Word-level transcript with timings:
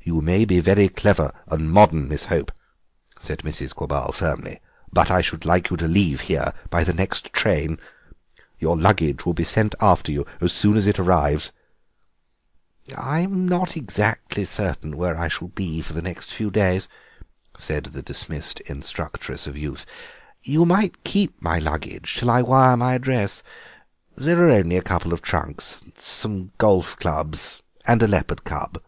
"You 0.00 0.20
may 0.22 0.44
be 0.44 0.60
very 0.60 0.88
clever 0.88 1.32
and 1.48 1.72
modern, 1.72 2.06
Miss 2.08 2.26
Hope," 2.26 2.52
said 3.18 3.38
Mrs. 3.38 3.74
Quabarl 3.74 4.12
firmly, 4.14 4.60
"but 4.92 5.10
I 5.10 5.20
should 5.20 5.44
like 5.44 5.70
you 5.70 5.76
to 5.78 5.88
leave 5.88 6.20
here 6.30 6.52
by 6.70 6.84
the 6.84 6.92
next 6.92 7.32
train. 7.32 7.80
Your 8.60 8.76
luggage 8.78 9.26
will 9.26 9.34
be 9.34 9.42
sent 9.42 9.74
after 9.80 10.12
you 10.12 10.24
as 10.40 10.52
soon 10.52 10.76
as 10.76 10.86
it 10.86 11.00
arrives." 11.00 11.50
"I'm 12.96 13.48
not 13.48 13.70
certain 13.70 13.82
exactly 13.82 14.46
where 14.94 15.18
I 15.18 15.26
shall 15.26 15.48
be 15.48 15.80
for 15.82 15.94
the 15.94 16.00
next 16.02 16.32
few 16.34 16.52
days," 16.52 16.88
said 17.58 17.86
the 17.86 18.02
dismissed 18.02 18.60
instructress 18.66 19.48
of 19.48 19.56
youth; 19.56 19.84
"you 20.44 20.64
might 20.64 21.02
keep 21.02 21.42
my 21.42 21.58
luggage 21.58 22.14
till 22.16 22.30
I 22.30 22.40
wire 22.40 22.76
my 22.76 22.94
address. 22.94 23.42
There 24.16 24.46
are 24.48 24.50
only 24.50 24.76
a 24.76 24.82
couple 24.82 25.12
of 25.12 25.22
trunks 25.22 25.82
and 25.82 25.92
some 25.98 26.52
golf 26.58 26.96
clubs 27.00 27.64
and 27.84 28.00
a 28.00 28.06
leopard 28.06 28.44
cub." 28.44 28.80